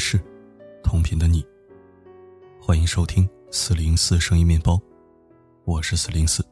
[0.00, 0.18] 城市，
[0.82, 1.46] 同频的你。
[2.58, 4.80] 欢迎收听四零四声音面包，
[5.66, 6.42] 我是四零四。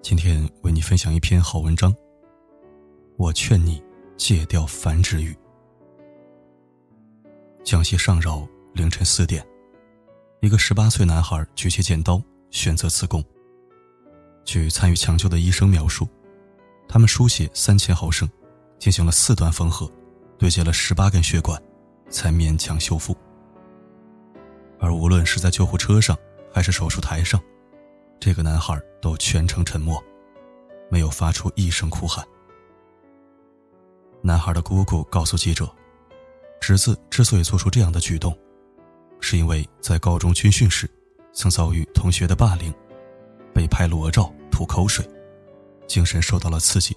[0.00, 1.92] 今天为你分享一篇好文章。
[3.16, 3.82] 我劝你
[4.16, 5.36] 戒掉繁殖欲。
[7.64, 9.44] 江西上饶凌晨四点，
[10.42, 13.22] 一个十八岁男孩举起剪刀选择自宫。
[14.44, 16.06] 据参与抢救的医生描述，
[16.86, 18.30] 他们输血三千毫升，
[18.78, 19.90] 进行了四段缝合。
[20.38, 21.60] 对接了十八根血管，
[22.10, 23.16] 才勉强修复。
[24.78, 26.16] 而无论是在救护车上
[26.52, 27.40] 还是手术台上，
[28.20, 30.02] 这个男孩都全程沉默，
[30.90, 32.26] 没有发出一声哭喊。
[34.20, 35.70] 男孩的姑姑告诉记者，
[36.60, 38.36] 侄子之所以做出这样的举动，
[39.20, 40.90] 是因为在高中军训时，
[41.32, 42.74] 曾遭遇同学的霸凌，
[43.54, 45.08] 被拍裸照、吐口水，
[45.86, 46.96] 精神受到了刺激。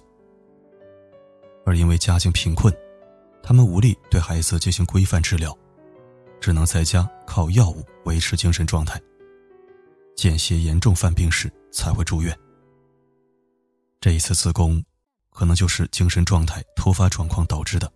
[1.64, 2.74] 而因为家境贫困。
[3.48, 5.56] 他们无力对孩子进行规范治疗，
[6.38, 9.00] 只能在家靠药物维持精神状态。
[10.14, 12.38] 间歇严重犯病时才会住院。
[14.00, 14.84] 这一次自宫，
[15.30, 17.90] 可能就是精神状态突发状况导致的。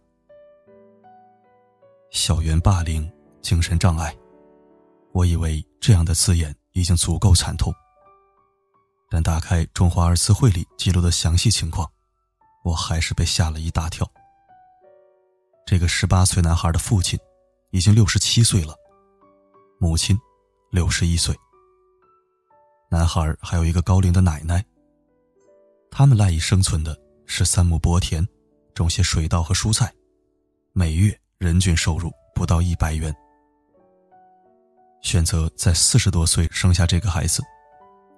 [2.11, 3.07] 校园霸凌、
[3.43, 4.17] 精神障碍，
[5.13, 7.71] 我以为这样的字眼已经足够惨痛。
[9.11, 11.87] 但打开中华儿词汇里记录的详细情况，
[12.65, 14.11] 我还是被吓了一大跳。
[15.65, 17.19] 这个十八岁男孩的父亲
[17.71, 18.75] 已经六十七岁了，
[19.79, 20.19] 母亲
[20.71, 21.35] 六十一岁。
[22.91, 24.65] 男孩还有一个高龄的奶奶。
[25.91, 28.27] 他们赖以生存的是三亩薄田，
[28.75, 29.93] 种些水稻和蔬菜，
[30.73, 33.15] 每月人均收入不到一百元。
[35.03, 37.43] 选择在四十多岁生下这个孩子，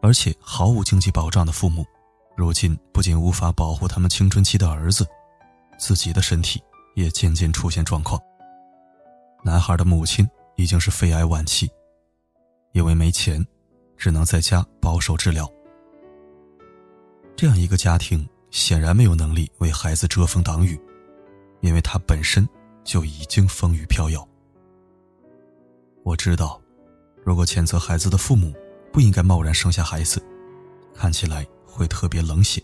[0.02, 1.84] 而且毫无经济保障的父母，
[2.36, 5.06] 如今不仅无法保护他们青春期的儿子，
[5.78, 6.62] 自己的身体。
[6.94, 8.20] 也渐渐出现状况。
[9.42, 11.70] 男孩的母亲已经是肺癌晚期，
[12.72, 13.44] 因为没钱，
[13.96, 15.46] 只能在家保守治疗。
[17.36, 20.80] 这样一个家庭显然没有能力为孩子遮风挡雨，
[21.60, 22.48] 因为他本身
[22.84, 24.26] 就已经风雨飘摇。
[26.04, 26.60] 我知道，
[27.22, 28.54] 如果谴责孩子的父母
[28.92, 30.24] 不应该贸然生下孩子，
[30.94, 32.62] 看起来会特别冷血。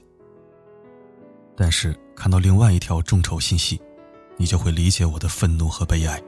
[1.56, 3.78] 但是看到另外一条众筹信息。
[4.40, 6.18] 你就会理解我的愤怒和悲哀。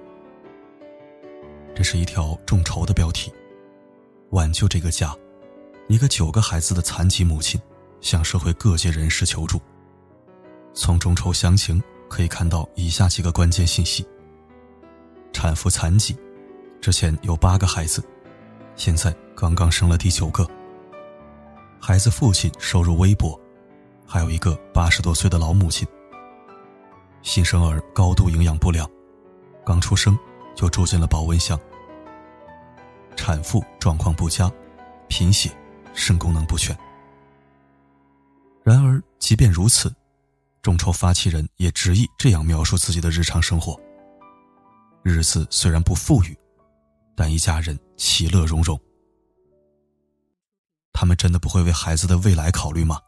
[1.75, 3.33] 这是一条众筹的标题：
[4.33, 5.17] 挽救这个家，
[5.89, 7.59] 一个九个孩子的残疾母亲
[8.03, 9.59] 向社会各界人士求助。
[10.75, 14.07] 从众筹详情可以看到以下几个关键信息：
[15.33, 16.15] 产妇残疾，
[16.83, 18.05] 之前有八个孩子，
[18.77, 20.47] 现在刚刚生了第九个。
[21.81, 23.41] 孩子父亲收入微薄，
[24.07, 25.89] 还有一个八十多岁的老母亲。
[27.23, 28.89] 新生儿高度营养不良，
[29.65, 30.19] 刚出生
[30.57, 31.59] 就住进了保温箱。
[33.17, 34.51] 产妇状况不佳，
[35.09, 35.51] 贫血，
[35.95, 36.77] 肾功能不全。
[38.65, 39.95] 然而，即便如此，
[40.63, 43.79] 众筹发起人也执意这样描述自己的日常生活：
[45.03, 46.37] 日子虽然不富裕，
[47.15, 48.79] 但一家人其乐融融。
[50.93, 52.99] 他们真的不会为孩子的未来考虑吗？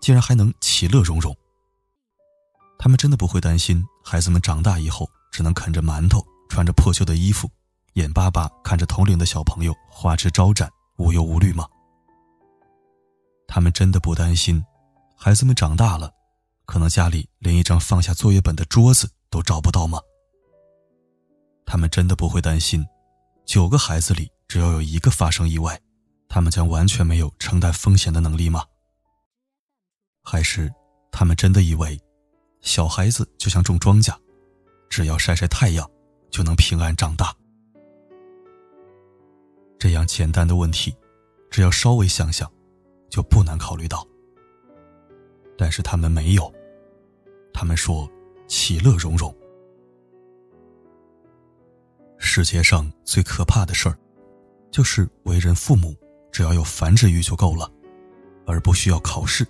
[0.00, 1.34] 竟然还能其乐融融？
[2.84, 7.50] 他们真的不会担心孩子们长大以后只能啃着馒头、穿着破旧的衣服，
[7.94, 11.66] 眼巴巴看着同龄的小朋友花枝招展、无忧无虑吗？
[13.48, 14.62] 他们真的不担心
[15.16, 16.12] 孩子们长大了，
[16.66, 19.98] 可能家里连一张放下作业本的桌子都找不到吗？
[21.64, 22.84] 他们真的不会担心
[23.46, 25.80] 九个孩子里只要有一个发生意外，
[26.28, 28.62] 他们将完全没有承担风险的能力吗？
[30.22, 30.70] 还是
[31.10, 31.98] 他们真的以为？
[32.64, 34.12] 小孩子就像种庄稼，
[34.88, 35.88] 只要晒晒太阳，
[36.30, 37.32] 就能平安长大。
[39.78, 40.92] 这样简单的问题，
[41.50, 42.50] 只要稍微想想，
[43.10, 44.04] 就不难考虑到。
[45.58, 46.52] 但是他们没有，
[47.52, 48.10] 他们说
[48.48, 49.32] 其乐融融。
[52.18, 53.98] 世界上最可怕的事儿，
[54.70, 55.94] 就是为人父母
[56.32, 57.70] 只要有繁殖欲就够了，
[58.46, 59.46] 而不需要考试。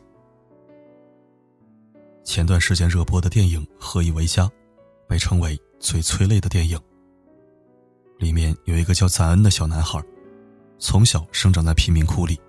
[2.24, 4.44] 前段时间热播的电影《何以为家》，
[5.06, 6.80] 被称为最催泪的电影。
[8.18, 10.02] 里面有一个叫赞恩的小男孩，
[10.78, 12.40] 从小生长在贫民窟里，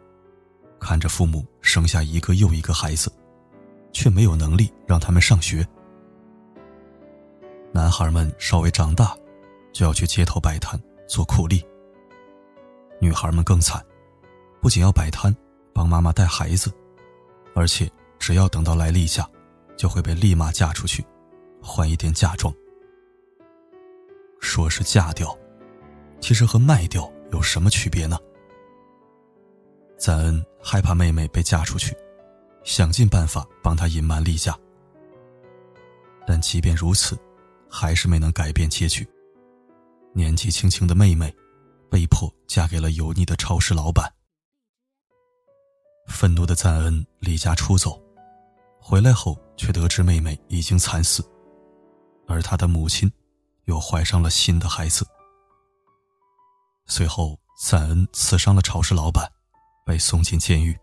[0.80, 3.12] 看着父母生下一个又一个孩子，
[3.92, 5.68] 却没有能力让他们上学。
[7.74, 9.14] 男孩们稍微长大，
[9.74, 11.62] 就要去街头摆摊做苦力。
[13.02, 13.86] 女孩们更惨，
[14.62, 15.36] 不仅要摆摊
[15.74, 16.72] 帮妈妈带孩子，
[17.54, 19.30] 而且只要等到来例假。
[19.78, 21.06] 就会被立马嫁出去，
[21.62, 22.54] 换一点嫁妆。
[24.40, 25.38] 说是嫁掉，
[26.20, 28.18] 其实和卖掉有什么区别呢？
[29.98, 31.96] 赞恩害怕妹妹被嫁出去，
[32.64, 34.58] 想尽办法帮她隐瞒例假。
[36.28, 37.18] 但即便如此，
[37.70, 39.08] 还是没能改变结局。
[40.14, 41.34] 年纪轻轻的妹妹，
[41.90, 44.12] 被迫嫁给了油腻的超市老板。
[46.08, 48.02] 愤怒的赞恩离家出走，
[48.88, 51.28] 回来后却得知妹妹已经惨死，
[52.28, 53.12] 而他的母亲
[53.64, 55.04] 又怀上了新的孩子。
[56.86, 59.28] 随后，赞恩刺伤了超市老板，
[59.88, 60.78] 被送进监狱。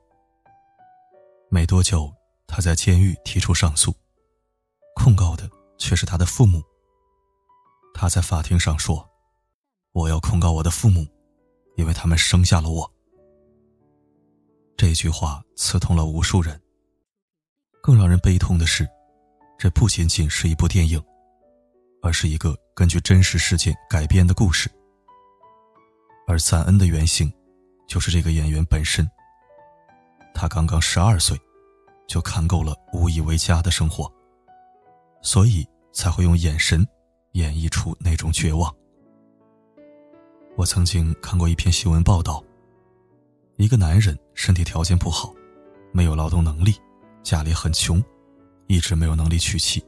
[1.48, 2.12] 没多久，
[2.48, 3.94] 他在监狱提出上诉。
[4.96, 6.60] 控告的却是他的父母。
[7.94, 9.08] 他在法庭上说
[9.94, 11.06] ：“我要控告我的父母，
[11.76, 12.92] 因为他们生下了我。”
[14.76, 16.60] 这句话刺痛了无数人。
[17.82, 18.88] 更让人悲痛的是，
[19.58, 21.02] 这不仅仅是一部电影，
[22.00, 24.70] 而是一个根据真实事件改编的故事。
[26.28, 27.30] 而赞恩的原型，
[27.88, 29.04] 就是这个演员本身。
[30.32, 31.36] 他刚刚十二岁，
[32.06, 34.10] 就看够了无以为家的生活。
[35.20, 36.86] 所以才会用眼神
[37.32, 38.72] 演绎出那种绝望。
[40.56, 42.42] 我曾经看过一篇新闻报道，
[43.56, 45.34] 一个男人身体条件不好，
[45.92, 46.74] 没有劳动能力，
[47.22, 48.02] 家里很穷，
[48.66, 49.82] 一直没有能力娶妻。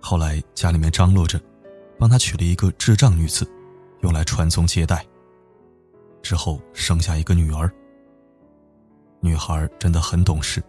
[0.00, 1.40] 后来家里面张罗着，
[1.98, 3.50] 帮他娶了一个智障女子，
[4.02, 5.04] 用来传宗接代。
[6.22, 7.70] 之后生下一个女儿。
[9.20, 10.62] 女孩真的很懂事，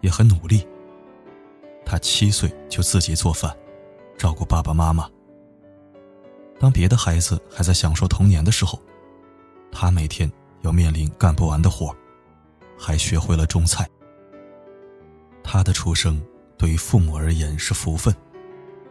[0.00, 0.66] 也很努力。
[1.84, 3.54] 她七岁就自己做饭，
[4.16, 5.08] 照顾爸爸妈妈。
[6.58, 8.80] 当别的孩子还在享受童年的时候，
[9.70, 10.30] 他每天
[10.62, 11.94] 要面临干不完的活
[12.78, 13.88] 还学会了种菜。
[15.44, 16.20] 他的出生
[16.58, 18.12] 对于父母而言是福分，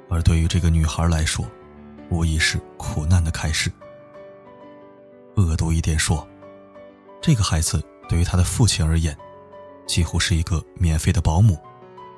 [0.09, 1.45] 而对于这个女孩来说，
[2.09, 3.69] 无疑是苦难的开始。
[5.35, 6.25] 恶毒一点说，
[7.19, 9.17] 这个孩子对于他的父亲而言，
[9.87, 11.59] 几乎是一个免费的保姆。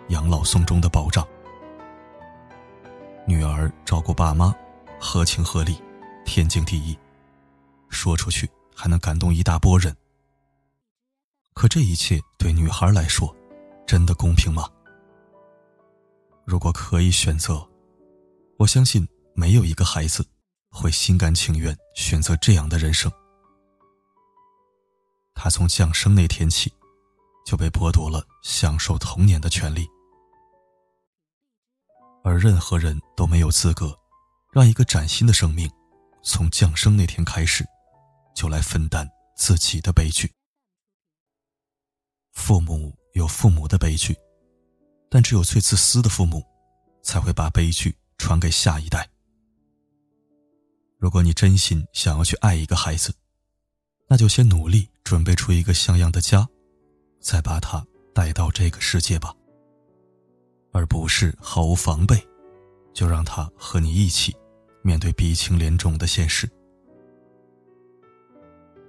[0.09, 1.27] 养老送终的保障，
[3.25, 4.55] 女儿照顾爸妈，
[4.99, 5.81] 合情合理，
[6.25, 6.95] 天经地义，
[7.89, 9.97] 说出去还能感动一大波人。
[11.55, 13.35] 可这一切对女孩来说，
[13.85, 14.69] 真的公平吗？
[16.45, 17.67] 如果可以选择，
[18.57, 20.25] 我相信没有一个孩子
[20.71, 23.11] 会心甘情愿选择这样的人生。
[25.33, 26.73] 他从降生那天起，
[27.45, 29.87] 就被剥夺了享受童年的权利。
[32.23, 33.95] 而任何人都没有资格，
[34.51, 35.69] 让一个崭新的生命，
[36.23, 37.63] 从降生那天开始，
[38.35, 40.31] 就来分担自己的悲剧。
[42.31, 44.13] 父母有父母的悲剧，
[45.09, 46.43] 但只有最自私的父母，
[47.01, 49.09] 才会把悲剧传给下一代。
[50.97, 53.13] 如果你真心想要去爱一个孩子，
[54.09, 56.45] 那就先努力准备出一个像样的家，
[57.21, 59.33] 再把他带到这个世界吧。
[60.73, 62.21] 而不是毫无防备，
[62.93, 64.35] 就让他和你一起
[64.81, 66.49] 面对鼻青脸肿的现实。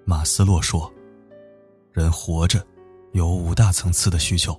[0.04, 0.92] 马斯洛说
[1.94, 2.66] ：“人活着
[3.16, 4.54] 有五大层次的需求，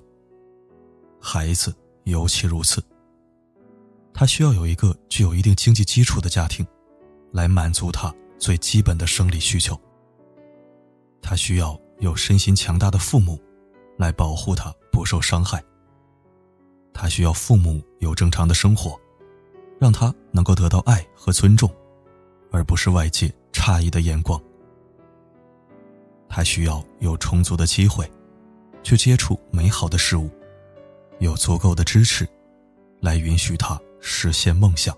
[1.22, 1.72] 孩子
[2.06, 2.84] 尤其如此。
[4.12, 6.66] 他需要有一个具有一定经济基础的家庭，
[7.32, 9.76] 来满足他最基本的生理需求；
[11.22, 13.40] 他需要有身心强大的父母，
[13.96, 15.64] 来保护他不受伤害。”
[16.96, 19.00] 他需要父母有正常的生活，
[19.80, 21.72] 让他能够得到爱和尊重，
[22.52, 24.42] 而不是外界诧异的眼光。
[26.28, 28.10] 他需要有充足的机会，
[28.88, 30.29] 去接触美好的事物，
[31.20, 32.25] 有足够的支持，
[33.01, 34.98] 来允许他实现梦想。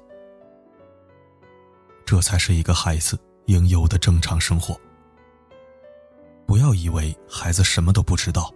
[2.05, 3.17] 这才是一个孩子
[3.48, 4.79] 应有的正常生活。
[6.46, 8.53] 不要以为孩子什么都不知道，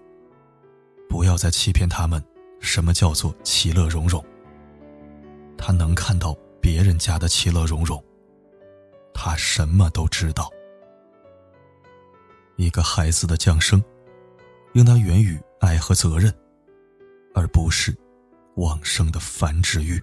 [1.09, 2.23] 不要再欺骗他们。
[2.59, 4.23] 什么叫做其乐融融？
[5.57, 7.99] 他能看到别人家的其乐融融，
[9.15, 10.47] 他什么都知道。
[12.55, 13.83] 一个孩子的降生，
[14.73, 16.33] 应当源于爱和责任，
[17.33, 17.95] 而不是
[18.55, 20.01] 旺盛的繁殖欲。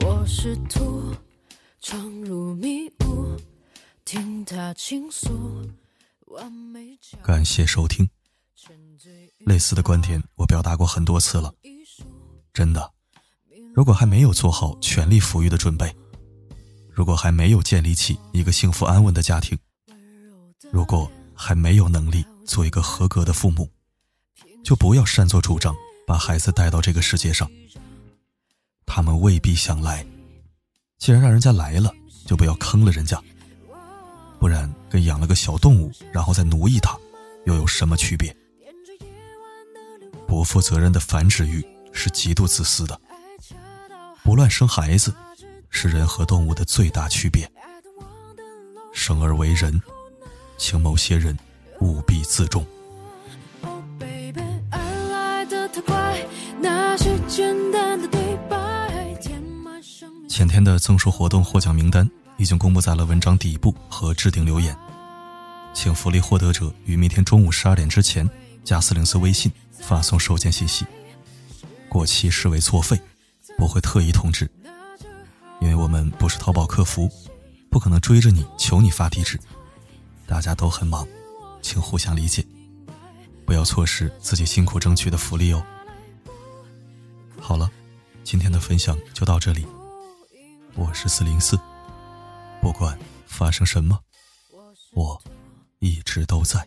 [0.00, 1.12] 我试图
[1.80, 3.03] 闯入迷雾，
[7.22, 8.08] 感谢收听。
[9.40, 11.52] 类似的观点我表达过很多次了，
[12.52, 12.92] 真的，
[13.74, 15.94] 如果还没有做好全力抚育的准备，
[16.90, 19.58] 如果还没有建立起一个幸福安稳的家庭，
[20.70, 23.68] 如果还没有能力做一个合格的父母，
[24.62, 25.74] 就不要擅作主张
[26.06, 27.50] 把孩子带到这个世界上。
[28.86, 30.06] 他们未必想来，
[30.98, 31.92] 既然让人家来了，
[32.26, 33.20] 就不要坑了人家。
[34.44, 36.94] 不然跟养了个小动物，然后再奴役它，
[37.46, 38.36] 又有什么区别？
[40.28, 43.00] 不负责任的繁殖欲是极度自私的。
[44.22, 45.14] 不乱生孩子，
[45.70, 47.50] 是人和动物的最大区别。
[48.92, 49.80] 生而为人，
[50.58, 51.34] 请某些人
[51.80, 52.66] 务必自重。
[60.28, 64.76] 前天的赠书活动获奖名单已经公布在了文章底部和置顶留言，
[65.72, 68.28] 请福利获得者于明天中午十二点之前
[68.64, 69.50] 加四零四微信
[69.80, 70.84] 发送收件信息，
[71.88, 73.00] 过期视为作废。
[73.56, 74.50] 不会特意通知，
[75.60, 77.08] 因为我们不是淘宝客服，
[77.70, 79.38] 不可能追着你求你发地址。
[80.26, 81.06] 大家都很忙，
[81.62, 82.44] 请互相理解，
[83.46, 85.64] 不要错失自己辛苦争取的福利哦。
[87.38, 87.70] 好了，
[88.24, 89.64] 今天的分享就到这里，
[90.74, 91.56] 我是四零四，
[92.64, 94.00] 不管发生什么，
[94.94, 95.22] 我
[95.80, 96.66] 一直都在。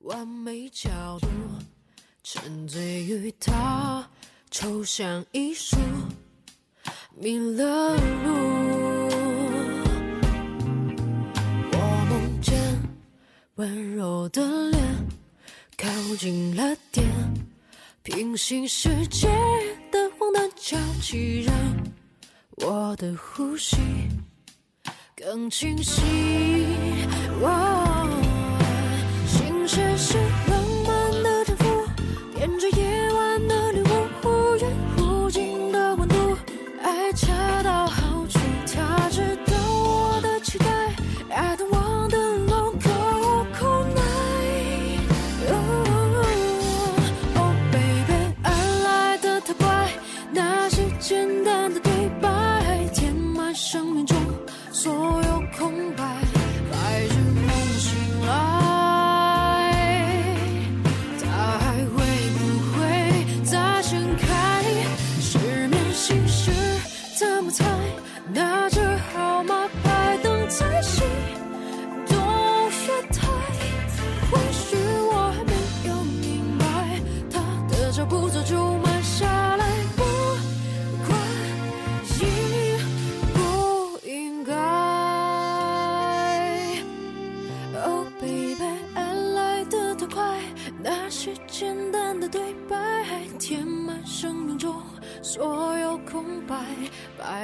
[0.00, 1.28] 完美角度。
[2.24, 4.04] 沉醉于他
[4.50, 5.76] 抽象艺术，
[7.14, 8.32] 迷了路。
[11.70, 11.78] 我
[12.10, 12.82] 梦见
[13.54, 15.08] 温柔的脸，
[15.78, 17.06] 靠近了点，
[18.02, 19.28] 平行世界
[20.36, 21.54] 的交集让
[22.56, 23.78] 我的呼吸
[25.16, 26.02] 更清晰。
[29.26, 30.45] 心事是。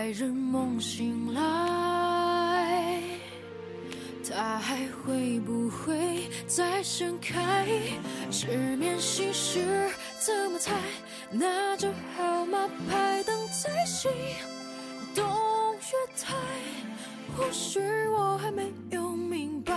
[0.02, 2.92] 白日梦醒来，
[4.28, 7.68] 它还会不会再盛开？
[8.28, 9.60] 失眠心事
[10.18, 10.72] 怎么猜？
[11.30, 14.10] 拿着号码牌等在心
[15.14, 16.34] 动月台，
[17.36, 17.78] 或许
[18.08, 19.72] 我还没有明白，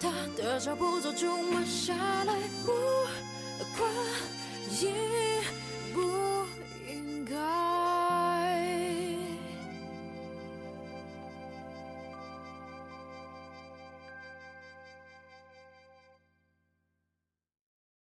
[0.00, 2.34] 他的脚步早就慢下来。